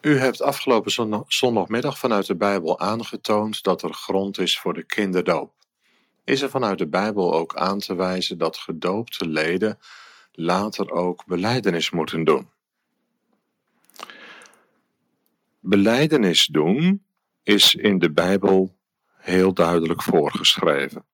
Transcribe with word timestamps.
U 0.00 0.18
hebt 0.18 0.42
afgelopen 0.42 1.24
zondagmiddag 1.26 1.98
vanuit 1.98 2.26
de 2.26 2.36
Bijbel 2.36 2.80
aangetoond 2.80 3.62
dat 3.62 3.82
er 3.82 3.92
grond 3.92 4.38
is 4.38 4.58
voor 4.58 4.74
de 4.74 4.84
kinderdoop. 4.84 5.52
Is 6.24 6.42
er 6.42 6.50
vanuit 6.50 6.78
de 6.78 6.88
Bijbel 6.88 7.34
ook 7.34 7.56
aan 7.56 7.78
te 7.78 7.94
wijzen 7.94 8.38
dat 8.38 8.56
gedoopte 8.56 9.28
leden 9.28 9.78
later 10.32 10.90
ook 10.90 11.26
beleidenis 11.26 11.90
moeten 11.90 12.24
doen? 12.24 12.50
Beleidenis 15.60 16.46
doen 16.46 17.04
is 17.42 17.74
in 17.74 17.98
de 17.98 18.12
Bijbel 18.12 18.76
heel 19.16 19.52
duidelijk 19.54 20.02
voorgeschreven. 20.02 21.04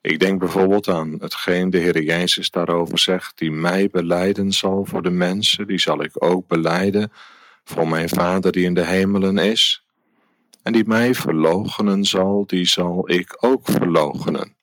Ik 0.00 0.18
denk 0.18 0.38
bijvoorbeeld 0.38 0.88
aan 0.88 1.16
hetgeen 1.18 1.70
de 1.70 1.78
Heer 1.78 2.02
Jezus 2.02 2.50
daarover 2.50 2.98
zegt, 2.98 3.38
die 3.38 3.50
mij 3.50 3.88
beleiden 3.90 4.52
zal 4.52 4.84
voor 4.84 5.02
de 5.02 5.10
mensen, 5.10 5.66
die 5.66 5.80
zal 5.80 6.02
ik 6.02 6.24
ook 6.24 6.48
beleiden 6.48 7.12
voor 7.64 7.88
mijn 7.88 8.08
Vader 8.08 8.52
die 8.52 8.64
in 8.64 8.74
de 8.74 8.84
hemelen 8.84 9.38
is. 9.38 9.84
En 10.62 10.72
die 10.72 10.84
mij 10.84 11.14
verloochenen 11.14 12.04
zal, 12.04 12.46
die 12.46 12.66
zal 12.66 13.10
ik 13.10 13.36
ook 13.40 13.68
verloochenen. 13.68 14.54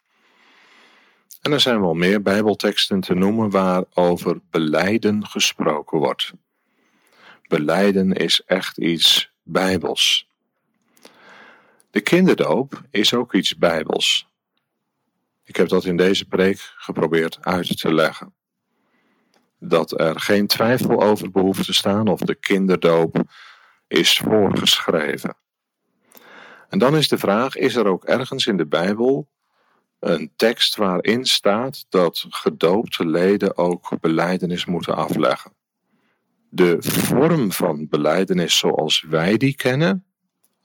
En 1.42 1.52
er 1.52 1.60
zijn 1.60 1.82
wel 1.82 1.94
meer 1.94 2.22
Bijbelteksten 2.22 3.00
te 3.00 3.14
noemen 3.14 3.50
waar 3.50 3.84
over 3.94 4.40
beleiden 4.50 5.26
gesproken 5.26 5.98
wordt. 5.98 6.34
Beleiden 7.48 8.14
is 8.14 8.42
echt 8.46 8.78
iets 8.78 9.32
Bijbels. 9.44 10.28
De 11.92 12.02
kinderdoop 12.02 12.82
is 12.92 13.14
ook 13.14 13.34
iets 13.34 13.58
Bijbels. 13.58 14.28
Ik 15.48 15.56
heb 15.56 15.68
dat 15.68 15.86
in 15.86 15.98
deze 15.98 16.26
preek 16.26 16.74
geprobeerd 16.76 17.38
uit 17.42 17.78
te 17.78 17.94
leggen 17.94 18.36
dat 19.60 20.00
er 20.00 20.20
geen 20.20 20.48
twijfel 20.48 21.02
over 21.02 21.32
behoeft 21.32 21.66
te 21.66 21.74
staan 21.74 22.08
of 22.08 22.20
de 22.20 22.36
kinderdoop 22.36 23.24
is 23.88 24.18
voorgeschreven. 24.18 25.38
En 26.70 26.80
dan 26.80 26.98
is 26.98 27.08
de 27.08 27.18
vraag: 27.18 27.56
is 27.56 27.76
er 27.76 27.88
ook 27.88 28.04
ergens 28.04 28.46
in 28.46 28.58
de 28.58 28.68
Bijbel 28.68 29.30
een 30.00 30.32
tekst 30.36 30.76
waarin 30.76 31.26
staat 31.26 31.86
dat 31.90 32.26
gedoopte 32.30 33.06
leden 33.06 33.58
ook 33.58 34.00
beleidenis 34.00 34.66
moeten 34.66 34.96
afleggen? 34.96 35.54
De 36.50 36.76
vorm 36.80 37.52
van 37.52 37.88
beleidenis 37.88 38.58
zoals 38.58 39.06
wij 39.10 39.38
die 39.38 39.56
kennen, 39.56 40.06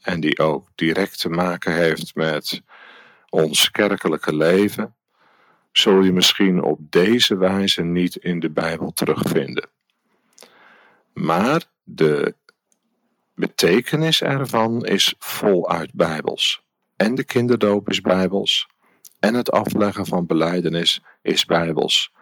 en 0.00 0.20
die 0.20 0.38
ook 0.38 0.68
direct 0.74 1.18
te 1.18 1.28
maken 1.28 1.74
heeft 1.74 2.14
met 2.14 2.62
ons 3.32 3.70
kerkelijke 3.70 4.36
leven, 4.36 4.94
zul 5.72 6.02
je 6.02 6.12
misschien 6.12 6.62
op 6.62 6.78
deze 6.80 7.36
wijze 7.36 7.82
niet 7.82 8.16
in 8.16 8.40
de 8.40 8.50
Bijbel 8.50 8.92
terugvinden. 8.92 9.68
Maar 11.12 11.64
de 11.82 12.34
betekenis 13.34 14.22
ervan 14.22 14.84
is 14.84 15.14
voluit 15.18 15.92
Bijbels. 15.92 16.62
En 16.96 17.14
de 17.14 17.24
kinderdoop 17.24 17.88
is 17.88 18.00
Bijbels. 18.00 18.68
En 19.18 19.34
het 19.34 19.50
afleggen 19.50 20.06
van 20.06 20.26
beleidenis 20.26 21.02
is 21.22 21.44
Bijbels. 21.44 22.12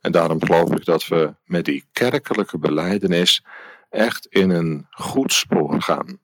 En 0.00 0.12
daarom 0.12 0.44
geloof 0.44 0.70
ik 0.70 0.84
dat 0.84 1.06
we 1.08 1.34
met 1.44 1.64
die 1.64 1.84
kerkelijke 1.92 2.58
beleidenis 2.58 3.44
echt 3.90 4.26
in 4.26 4.50
een 4.50 4.86
goed 4.90 5.32
spoor 5.32 5.82
gaan. 5.82 6.18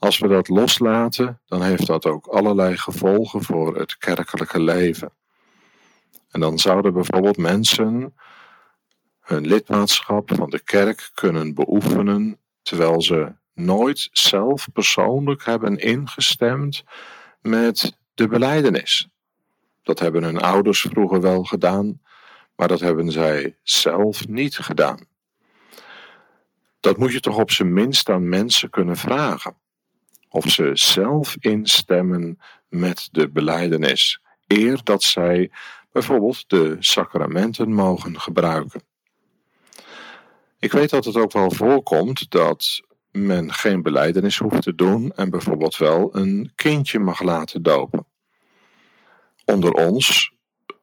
Als 0.00 0.18
we 0.18 0.28
dat 0.28 0.48
loslaten, 0.48 1.40
dan 1.46 1.62
heeft 1.62 1.86
dat 1.86 2.06
ook 2.06 2.26
allerlei 2.26 2.76
gevolgen 2.76 3.42
voor 3.42 3.76
het 3.76 3.98
kerkelijke 3.98 4.60
leven. 4.60 5.12
En 6.30 6.40
dan 6.40 6.58
zouden 6.58 6.92
bijvoorbeeld 6.92 7.36
mensen 7.36 8.14
hun 9.20 9.46
lidmaatschap 9.46 10.30
van 10.34 10.50
de 10.50 10.60
kerk 10.60 11.10
kunnen 11.14 11.54
beoefenen 11.54 12.38
terwijl 12.62 13.02
ze 13.02 13.32
nooit 13.54 14.08
zelf 14.12 14.68
persoonlijk 14.72 15.44
hebben 15.44 15.78
ingestemd 15.78 16.84
met 17.40 17.98
de 18.14 18.28
beleidenis. 18.28 19.08
Dat 19.82 19.98
hebben 19.98 20.22
hun 20.22 20.40
ouders 20.40 20.80
vroeger 20.80 21.20
wel 21.20 21.44
gedaan, 21.44 22.00
maar 22.56 22.68
dat 22.68 22.80
hebben 22.80 23.12
zij 23.12 23.56
zelf 23.62 24.28
niet 24.28 24.56
gedaan. 24.58 25.06
Dat 26.80 26.96
moet 26.96 27.12
je 27.12 27.20
toch 27.20 27.38
op 27.38 27.50
zijn 27.50 27.72
minst 27.72 28.08
aan 28.08 28.28
mensen 28.28 28.70
kunnen 28.70 28.96
vragen. 28.96 29.54
Of 30.32 30.50
ze 30.50 30.70
zelf 30.72 31.36
instemmen 31.40 32.38
met 32.68 33.08
de 33.12 33.30
beleidenis, 33.30 34.20
eer 34.46 34.80
dat 34.84 35.02
zij 35.02 35.50
bijvoorbeeld 35.92 36.44
de 36.46 36.76
sacramenten 36.78 37.72
mogen 37.72 38.20
gebruiken. 38.20 38.82
Ik 40.58 40.72
weet 40.72 40.90
dat 40.90 41.04
het 41.04 41.16
ook 41.16 41.32
wel 41.32 41.50
voorkomt 41.50 42.30
dat 42.30 42.80
men 43.10 43.52
geen 43.52 43.82
beleidenis 43.82 44.38
hoeft 44.38 44.62
te 44.62 44.74
doen 44.74 45.12
en 45.14 45.30
bijvoorbeeld 45.30 45.76
wel 45.76 46.16
een 46.16 46.52
kindje 46.54 46.98
mag 46.98 47.22
laten 47.22 47.62
dopen. 47.62 48.06
Onder 49.44 49.72
ons 49.72 50.32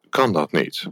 kan 0.09 0.33
dat 0.33 0.51
niet. 0.51 0.87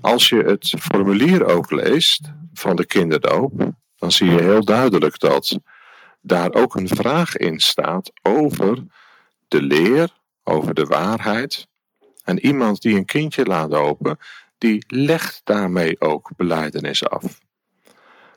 Als 0.00 0.28
je 0.28 0.42
het 0.42 0.74
formulier 0.78 1.44
ook 1.44 1.70
leest 1.70 2.32
van 2.52 2.76
de 2.76 2.86
kinderdoop, 2.86 3.72
dan 3.96 4.12
zie 4.12 4.30
je 4.30 4.40
heel 4.40 4.64
duidelijk 4.64 5.18
dat 5.18 5.58
daar 6.20 6.52
ook 6.52 6.74
een 6.74 6.88
vraag 6.88 7.36
in 7.36 7.60
staat 7.60 8.12
over 8.22 8.84
de 9.48 9.62
leer, 9.62 10.10
over 10.44 10.74
de 10.74 10.84
waarheid 10.84 11.68
en 12.24 12.38
iemand 12.38 12.82
die 12.82 12.96
een 12.96 13.04
kindje 13.04 13.44
laat 13.44 13.70
dopen, 13.70 14.18
die 14.58 14.84
legt 14.86 15.40
daarmee 15.44 16.00
ook 16.00 16.30
beleidenis 16.36 17.08
af. 17.08 17.40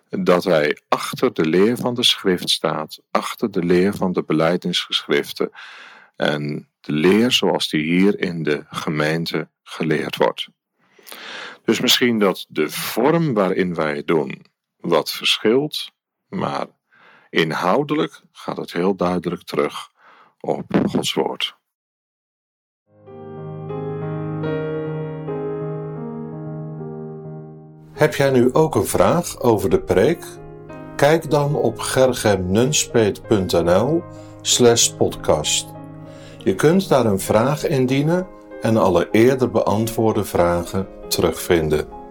Dat 0.09 0.43
hij 0.43 0.77
achter 0.87 1.33
de 1.33 1.45
leer 1.45 1.77
van 1.77 1.93
de 1.93 2.03
schrift 2.03 2.49
staat, 2.49 2.99
achter 3.11 3.51
de 3.51 3.63
leer 3.63 3.93
van 3.93 4.13
de 4.13 4.23
beleidingsgeschriften 4.23 5.51
en 6.15 6.69
de 6.81 6.91
leer 6.91 7.31
zoals 7.31 7.69
die 7.69 7.83
hier 7.83 8.19
in 8.19 8.43
de 8.43 8.65
gemeente 8.69 9.47
geleerd 9.63 10.15
wordt. 10.15 10.47
Dus 11.63 11.79
misschien 11.79 12.19
dat 12.19 12.45
de 12.49 12.69
vorm 12.69 13.33
waarin 13.33 13.75
wij 13.75 13.95
het 13.95 14.07
doen 14.07 14.45
wat 14.79 15.11
verschilt, 15.11 15.91
maar 16.27 16.67
inhoudelijk 17.33 18.21
gaat 18.31 18.57
het 18.57 18.73
heel 18.73 18.95
duidelijk 18.95 19.43
terug 19.43 19.91
op 20.39 20.63
Gods 20.85 21.13
woord. 21.13 21.57
Heb 27.93 28.15
jij 28.15 28.31
nu 28.31 28.53
ook 28.53 28.75
een 28.75 28.85
vraag 28.85 29.41
over 29.41 29.69
de 29.69 29.81
preek? 29.81 30.25
Kijk 30.95 31.29
dan 31.29 31.55
op 31.55 31.79
gergemnunspeet.nl 31.79 34.03
slash 34.41 34.89
podcast. 34.89 35.67
Je 36.37 36.55
kunt 36.55 36.89
daar 36.89 37.05
een 37.05 37.19
vraag 37.19 37.67
indienen 37.67 38.27
en 38.61 38.77
alle 38.77 39.07
eerder 39.11 39.51
beantwoorde 39.51 40.23
vragen 40.23 40.87
terugvinden. 41.07 42.02